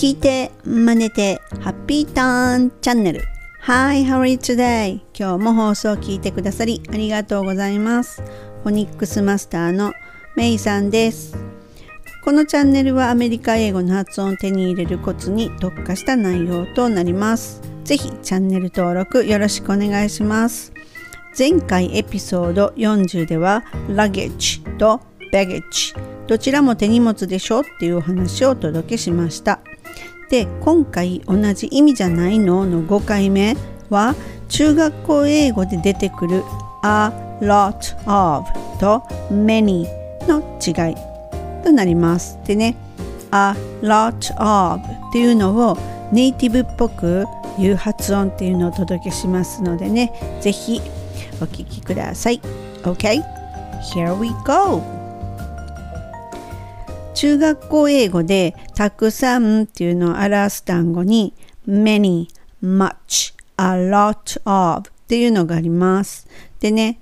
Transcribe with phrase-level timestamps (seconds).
[0.00, 3.22] 聞いて、真似て、ハッピーターンチャンネル。
[3.64, 5.02] Hi, how are you today?
[5.12, 8.22] 今日も放送を聞いてくださりありがとうございます。
[8.62, 9.92] フォニックスマスターの
[10.36, 11.36] メイさんです。
[12.24, 17.60] このチャンネルはアメリカ英語の発音を手に入れるコツに特化した内容となります。
[17.84, 20.72] ぜひチャンネル登録よろしくお願いします。
[21.38, 25.94] 前回エピソード40では luggage と baggage
[26.26, 29.60] どちらも手荷物でしょっていうお話をお届けしました。
[30.30, 33.56] で今回同じ意味じゃないのの5回目
[33.90, 34.14] は
[34.48, 36.44] 中学校英語で出てくる
[36.82, 38.46] a lot of
[38.78, 39.86] と many
[40.28, 40.94] の違い
[41.64, 42.38] となります。
[42.46, 42.76] でね
[43.32, 45.76] a lot of っていうのを
[46.12, 47.26] ネイティブっぽく
[47.58, 50.80] 言う発音っていうのをお届けしますのでねぜひ
[51.40, 52.40] お聞きください。
[52.82, 53.20] OK?
[53.94, 54.99] Here we go!
[57.20, 61.34] 中学校英語でたくさんっていうのを表す単語に
[61.68, 62.28] many,
[62.62, 66.26] much, a lot of っていうのがあります。
[66.60, 66.98] でね、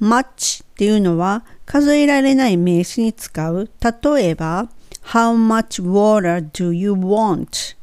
[0.00, 3.70] much っていうのは数えられない名詞に使う。
[3.80, 4.68] 例えば
[5.04, 7.76] How much water do you want?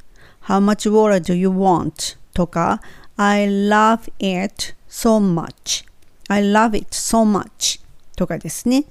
[0.44, 2.18] How much water do you want?
[2.34, 2.82] とか
[3.16, 5.86] I love it so much.
[6.28, 7.80] I love it so much
[8.18, 8.84] とかですね。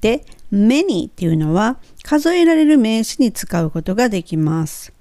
[0.00, 4.92] で、many っていうのは数えられる名詞に使うことができます。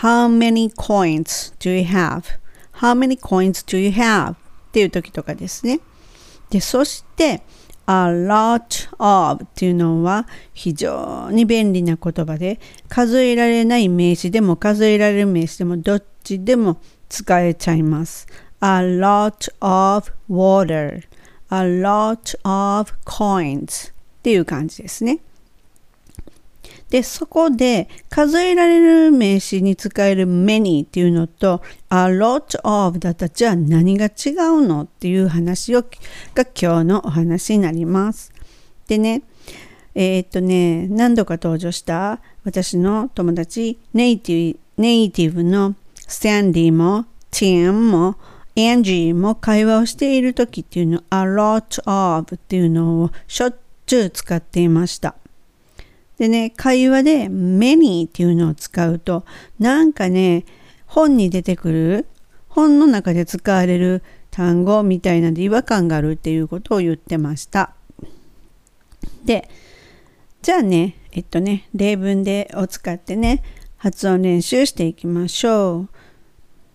[0.00, 4.32] How many coins do you have?How many coins do you have?
[4.32, 4.36] っ
[4.72, 5.80] ていう時とかですね。
[6.50, 7.42] で、そして
[7.86, 18.26] a lot of っていうのは非常に便利な言葉で数えられない名詞でも数えられる名詞でもどっちでも使えちゃいます。
[18.62, 21.02] a lot of water,
[21.50, 23.91] a lot of coins
[24.22, 25.18] っていう感じですね。
[26.90, 35.88] で、そこで数えられる名詞に使える many っていうのと a lot of だったらじゃあ何が違うのっていう話をが
[36.44, 38.32] 今日のお話になります。
[38.86, 39.22] でね、
[39.96, 48.16] えー、っとね、何度か登場した私の友達ネイティブネイティブのスタンディもティムも
[48.54, 53.56] エンジーも会話をしている時っていうの a lot of っていうのをしょっ
[53.86, 55.14] ちゅう使っていました。
[56.18, 59.24] でね、会話で many っていうのを使うと、
[59.58, 60.44] なんかね、
[60.86, 62.06] 本に出てくる、
[62.48, 67.74] 本の中で使われる単語みたいなんで違和感があるっていうことを言ってました。
[69.24, 69.48] で、
[70.42, 73.42] じゃあね、えっとね、例文でを使ってね、
[73.76, 76.01] 発音練習していきましょう。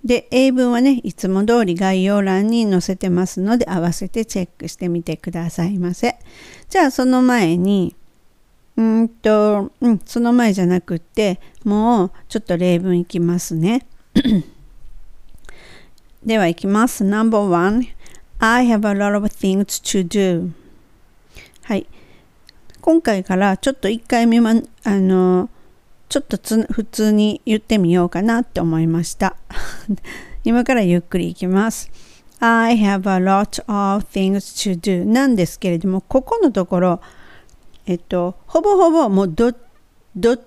[0.07, 6.17] で、英文はね、いつも通り概要欄に載せてますので、合わせてチェックしてみてくださいませ。
[6.69, 7.93] じゃあ、その前に、
[8.77, 13.85] うんと、うん、その前じゃなくって、もうちょっと例文いきますね。
[16.25, 17.03] では、いきます。
[17.03, 17.89] No.1
[18.39, 20.51] I have a lot of things to do.
[21.63, 21.85] はい。
[22.79, 24.53] 今回からちょっと1回目は、
[24.85, 25.49] あの、
[26.09, 26.37] ちょっと
[26.71, 29.35] 普通に言ってみようかなって思いました。
[30.43, 31.91] 今からゆっくりいきます。
[32.39, 37.01] I have a lot of things to do なんですけれども、ここのところ、
[37.85, 39.53] えっと、ほぼほぼもうど、
[40.15, 40.37] ど、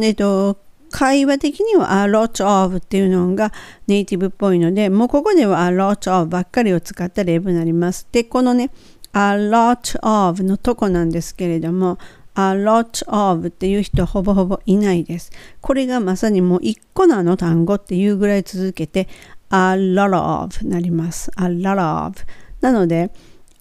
[0.00, 0.58] えっと、
[0.90, 3.52] 会話的には a lot of っていうのが
[3.88, 8.06] ネイティブっぽいので、もうここでは a lot of ばっかりを使った例文になります。
[8.12, 8.70] で、このね、
[9.12, 11.98] a lot of のとこなんですけれども、
[12.34, 15.30] a lot of っていう人ほぼほぼいないです。
[15.60, 19.08] これがまさにもう一個なの単語っていうぐらい続けて
[19.50, 21.30] a lot of なります。
[21.36, 22.16] a lot of
[22.60, 23.10] なので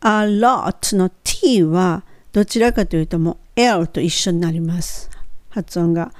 [0.01, 5.09] a lot の t はどちらかというともう l と一緒になります。
[5.49, 6.11] 発音が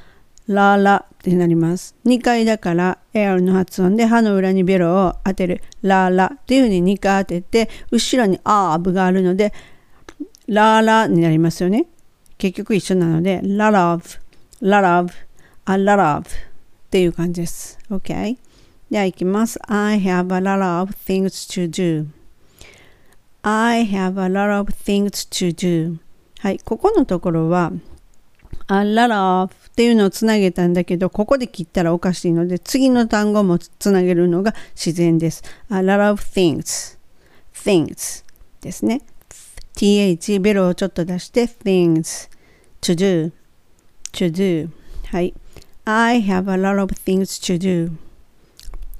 [0.47, 1.95] ララってなります。
[2.05, 9.53] 2回だから L の発音で歯の裏にベロを当てるララっていう風に2回当てて後ろにアーブがあるので
[10.47, 11.87] ララになりますよね。
[12.43, 14.19] 結局一緒なので、lot of,
[14.61, 15.13] lot of,
[15.63, 17.79] a lot of っていう感じです。
[17.89, 18.37] OK?
[18.91, 19.57] では行きます。
[19.65, 22.07] I have a lot of things to do.
[23.43, 25.99] I have a lot of things to do.
[26.39, 27.71] はい、ここのところは
[28.67, 35.43] a lot of っていうのをつなげたんだけど、ここで切ったらおかしいので、次の単語もつなげるのが自然です。
[35.69, 36.97] a lot of things,
[37.55, 38.25] things
[38.59, 39.01] ですね。
[39.77, 42.32] th ベロをちょっと出して things
[42.82, 43.32] to do
[44.12, 44.70] to do
[45.06, 45.34] はい
[45.84, 47.92] I have a lot of things to do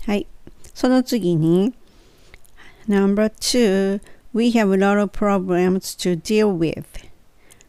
[0.07, 0.27] はい
[0.75, 1.75] その次に
[2.89, 4.01] Number two
[4.33, 6.85] We have a lot of problems to deal with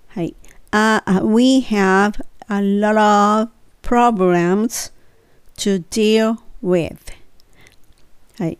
[0.10, 0.36] はい、
[0.72, 3.50] uh, we have a lot of
[3.82, 4.92] problems
[5.58, 6.98] to deal with
[8.38, 8.58] はい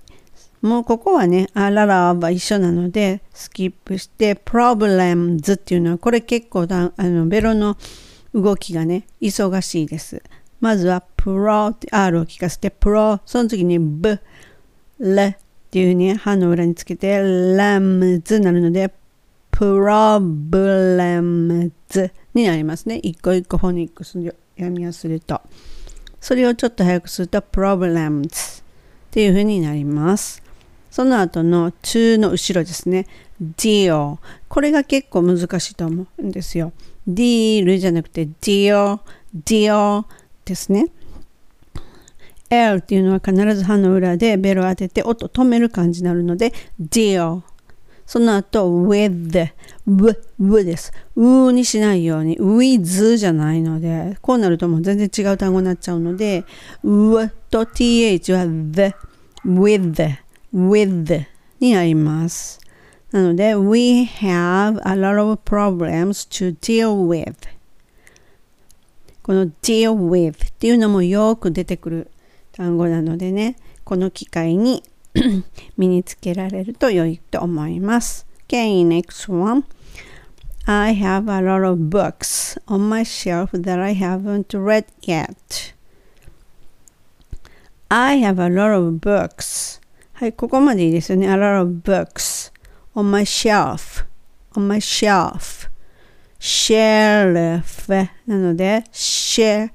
[0.65, 7.77] もうここはね、あららは一緒なので、スキップして、problems っていうのは、これ結構だあのベロの
[8.35, 10.23] 動きがね、忙しいです。
[10.63, 14.19] まずは、プロって R を聞かせて、プロ、その次に B、
[15.01, 17.19] レっていうね、歯の裏につけて、
[17.55, 18.91] ラムズになるので、
[19.51, 23.01] プロブレムズになりますね。
[23.03, 25.43] 一個一個フォニックスで読みをすると。
[26.23, 28.65] それをちょっと早くすると、problems っ
[29.11, 30.44] ていう風になります。
[30.95, 33.09] その後の to の後ろですね。
[33.43, 34.19] deal。
[34.49, 36.73] これが結構難しいと思うんですよ。
[37.09, 39.01] deal じゃなくて deal、
[39.45, 40.05] deal
[40.45, 40.93] ですね。
[42.49, 47.41] L っていうのは必ず歯の裏でベルを当てて音止める感じになるので deal。
[48.07, 49.51] その後 with、
[49.89, 50.93] w、w です。
[51.17, 56.45] うにしないように with じゃないのでこうなるともう全然違う単語になっちゃうので
[56.85, 58.95] w と th は the、
[59.45, 60.23] with
[60.54, 61.26] with
[61.60, 62.60] になります。
[63.12, 67.36] なので、we have a lot of problems to deal with
[69.30, 72.12] この deal with っていうのもよく出てくる
[72.52, 74.84] 単語なのでね、この機会に
[75.78, 78.26] 身につけられると良いと思います。
[78.48, 79.66] Okay, next one.
[80.66, 85.76] I have a lot of books on my shelf that I haven't read yet.
[87.90, 89.80] I have a lot of books
[90.15, 91.27] はい、ここまでいいですよね。
[91.27, 92.53] A lot of books
[92.95, 94.07] on my shelf,
[94.55, 95.69] on my shelf,
[96.39, 99.71] shelf なので、shell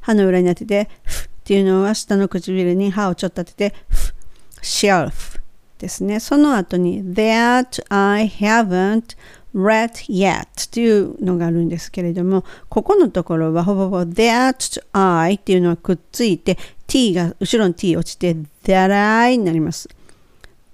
[0.00, 4.14] 歯の裏に当てて、f っていうのは下の唇に歯をちょっと当てて、f
[4.60, 5.40] shelf
[5.78, 6.20] ですね。
[6.20, 9.16] その後に that I haven't
[9.54, 19.88] red yet っていうのがあるんですけれども、ここのところはほぼほぼ that I っていうのはくっついて t が後ろに t 落ちて that I になります。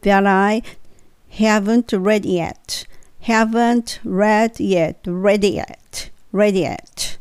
[0.03, 0.63] that I
[1.33, 2.89] haven't read yet.
[3.23, 4.97] haven't read yet.
[5.05, 6.11] read yet.
[6.33, 7.19] read yet.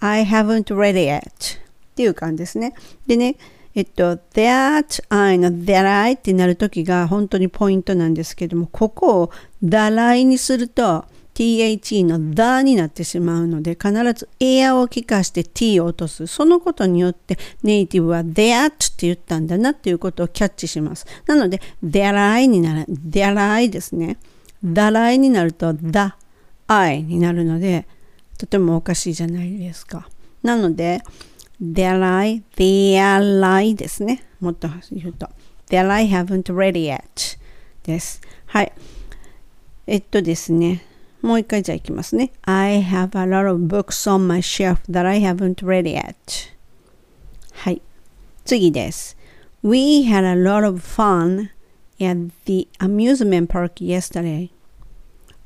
[0.00, 1.20] I haven't read yet.
[1.20, 2.74] っていう感じですね。
[3.06, 3.36] でね、
[3.74, 9.30] えっと、that I の that I ってなるときが本当にポイントなんですけども、ここを
[9.64, 11.04] that I にすると
[11.34, 16.26] THE のだになってしまうので、必ずエアを聞かして t を落とす。
[16.26, 21.06] そのことによってネイティブは that って言ったんだなっていうことをキャッチします。
[21.26, 24.18] なので、that I になる、that I ですね。
[24.64, 26.12] that I になると the
[26.66, 27.86] I になるので、
[28.36, 30.08] とてもおかしいじゃないですか。
[30.42, 31.02] なので、
[31.62, 34.24] there I, there I ですね。
[34.40, 35.28] もっと言うと。
[35.68, 37.00] there I haven't read yet
[37.84, 38.20] です。
[38.46, 38.72] はい。
[39.87, 40.83] えっとですね。
[41.21, 42.31] もう一回じゃあいきますね。
[42.43, 46.15] I have a lot of books on my shelf that I haven't read yet.
[47.53, 47.81] はい。
[48.43, 49.17] 次です。
[49.63, 51.49] We had a lot of fun
[51.99, 54.51] at the amusement park yesterday.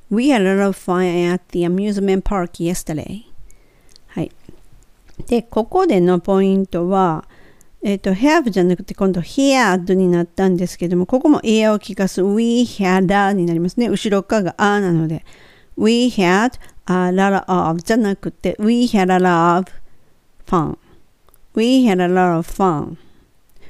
[0.09, 3.23] We had a lot of fun at the amusement park yesterday.
[4.07, 4.31] はい。
[5.27, 7.25] で、ここでのポイントは、
[7.84, 13.88] えっ、ー、と、have じゃなくて今度 had になったんですけども、ここも a を聞かす we had a になりますね。
[13.88, 15.24] 後ろ側が a なので。
[15.76, 19.72] We had a lot of じゃなくて We had a lot of
[20.46, 20.78] fun
[21.54, 22.96] We had a lot of fun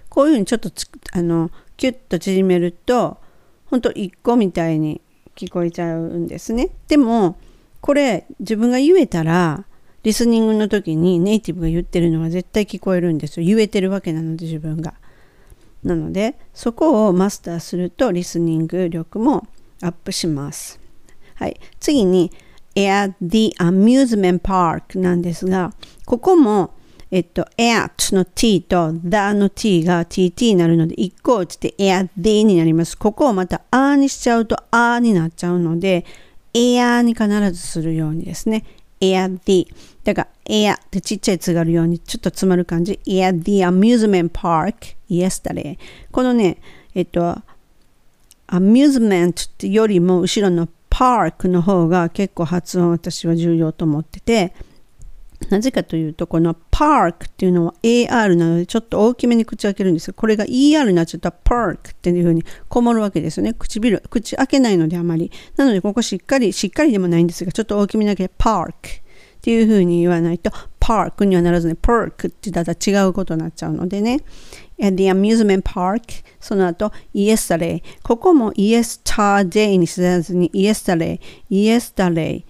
[0.09, 0.71] こういうふうにちょっと
[1.13, 3.19] あのキュッと縮めると
[3.67, 5.01] 本当一個みたいに
[5.35, 7.37] 聞こえちゃうんですねでも
[7.81, 9.65] これ自分が言えたら
[10.05, 14.95] リスニングの時にネイティブが言ってるのは絶対聞こえるんですよ言えてるわけなので自分が
[15.83, 19.47] なのでそこをマスターするとリスニング力も
[19.83, 20.85] アップします
[21.35, 21.61] はい。
[21.81, 22.31] 次に、
[22.77, 25.73] at the amusement park なんですが、
[26.05, 26.73] ここも、
[27.11, 32.97] えっと、at の t と the の t が tt になるので、一個落ちて at the になります。
[32.97, 36.05] ここをまた a にしちゃうと a になっちゃうので、
[36.53, 38.65] air に必ずするようにですね。
[39.01, 39.67] At the
[40.05, 43.01] だからエアってちっちゃいつがあるようにちょっと詰まる感じ。
[43.07, 45.79] at the amusement park yesterday
[46.13, 46.59] このね、
[46.95, 47.39] えっと、
[48.47, 54.55] アミューズメントってよりも後ろのパークの方が結構発音私は重要と思ってて、
[55.51, 63.55] なぜかというと、この park っていうのは AR なのでちょっと大きめに口開けるんですが、これが ER になっちゃったら park っていう風にこもるわけですよね。
[63.55, 65.31] 唇、口開けないのであまり。
[65.57, 68.73] なので、ここしっかり、しっかりでもないんですが、ちょっと大きめだけ park っ
[69.43, 74.21] ていう風に言わないと、park にはならずに park って言ったら違うことになっちゃうのでね。
[74.81, 81.21] at the amusement park その後 yesterday ここも yesterday にせずに yesterday
[81.51, 82.45] yesterday、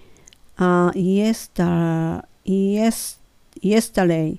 [0.56, 3.18] uh, yesterday yes,
[3.62, 4.38] yesterday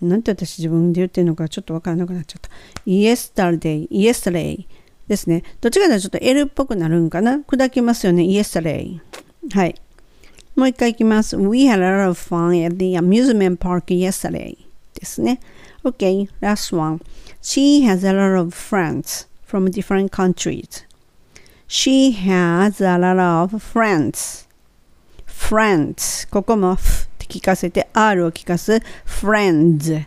[0.00, 2.50] なんて私自分で言ってるのかちょっとわからなくなっちゃった。
[2.84, 4.66] yesterday, yesterday
[5.06, 5.44] ですね。
[5.60, 8.24] どっちかというとちょっと L っぽくなるんかな砕きますよね。
[8.24, 9.00] yesterday。
[9.52, 9.74] はい。
[10.56, 11.36] もう一回いきます。
[11.36, 14.56] We had a lot of fun at the amusement park yesterday
[14.94, 15.40] ですね。
[15.84, 17.00] Okay, last one.
[17.40, 20.84] She has a lot of friends from different countries.
[21.68, 24.48] She has a lot of friends.
[25.41, 26.29] Friends.
[26.29, 30.05] ここも F って聞かせて R を聞かす friends.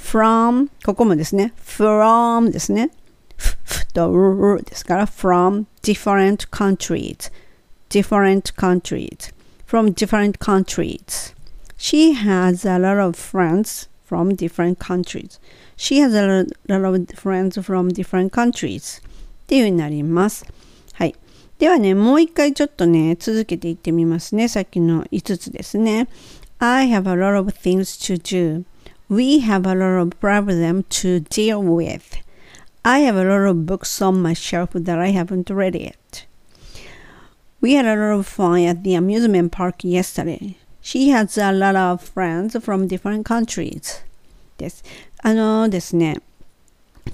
[0.00, 2.90] from ここもですね from ですね
[3.38, 7.30] f と r ですから from different countries
[7.90, 9.32] different countries
[9.66, 11.34] from different countries
[11.76, 15.38] she has a lot of friends from different countries
[15.76, 20.54] she has a lot of friends from different countries っていうようになりますはい
[21.58, 26.08] ではねもう一回ちょっとね続けていってみますねさっきの5つですね
[26.58, 28.64] I have a lot of things to do
[29.10, 32.22] We have a lot of problems to deal with.
[32.84, 36.26] I have a lot of books on my shelf that I haven't read yet.
[37.60, 40.58] We had a lot of fun at the amusement park yesterday.
[40.80, 44.04] She has a lot of friends from different countries.
[44.58, 44.84] です。
[45.24, 46.20] あのですね、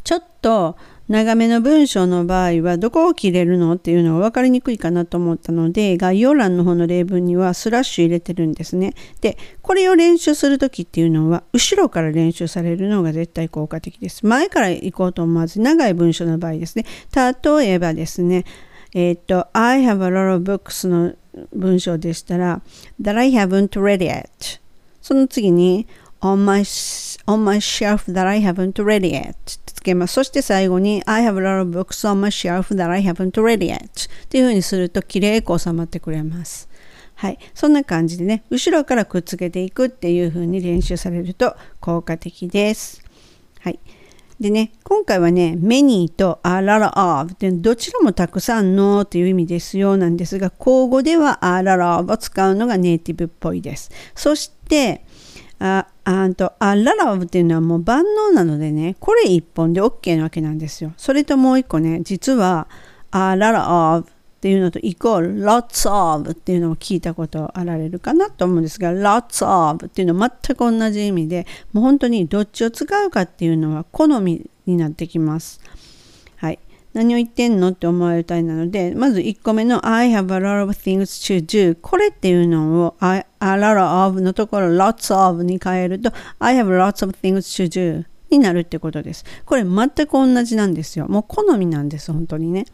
[0.05, 0.77] ちょっと
[1.12, 8.94] 長めの文章の場合はどこを切れるのっていうのが分かりにくいかなと思ったので概要欄の方の例文にはスラッシュ入れてるんですね。
[9.20, 14.26] でこれを練習する時っていうのは後ろから練習されるのが絶対効果的です。
[14.26, 16.86] 前から行こうと思わず長い文章の場合ですね。
[17.14, 18.46] 例えばですね
[18.94, 21.14] えっ、と I have a lot of books の
[21.54, 22.62] 文章でしたら
[23.02, 24.62] that I haven't read yet
[25.02, 25.88] その次に
[26.22, 26.62] on my,
[27.28, 30.14] on my shelf that I haven't read yet つけます。
[30.14, 36.70] そして最後に I have a lot of books on my shelf that I haven't read yet っていう風にすると綺麗く収まってくれます。
[37.16, 37.40] はい。
[37.54, 43.04] そんな感じでね、後ろからくっつけていくっていう風に練習されると効果的です。
[43.60, 43.80] はい。
[44.40, 53.92] でね、今回はね、many と a lot of でどちらもたくさんのという意味ですよなんですが、口語では a lot of を使うのがネイティブっぽいです。
[54.16, 55.06] そして、
[55.60, 60.94] ああと、あららっていうのはもう万能なのでね、これ1本で OK なわけなんですよ。
[60.98, 62.68] それともう1個ね、実は、
[63.12, 75.60] あらら of っていうのとイコール lots of っていうのを聞いたことあられるかなと思うんですが lots of っていうのは全く同じ意味でもう本当にどっちを使うかっていうのは好みになってきます。
[76.94, 85.16] 何を言ってんのって思われたいなので、まず1個目の I have a lot of things to do これっていうのを I, a lot of のところ lots
[85.16, 89.26] of に変えると I have lots of things to do になるってことです。
[89.46, 91.08] これ全く同じなんですよ。
[91.08, 92.66] もう好みなんです、本当にね。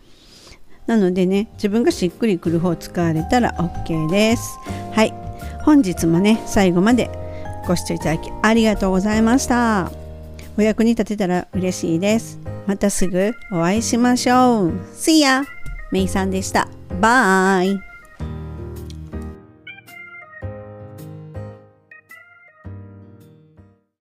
[0.88, 4.58] なのでね、自分がしっくりくる方を使われたら OK です。
[4.94, 5.14] はい。
[5.64, 7.10] 本日もね、最後まで
[7.68, 9.92] ご視聴いただきありがとうございました。
[10.58, 12.47] お役に立てたら嬉しいです。
[12.68, 14.72] またすぐお会いしましょう。
[14.94, 15.46] See ya!
[15.92, 16.68] めいさんでした。
[17.00, 17.87] バイ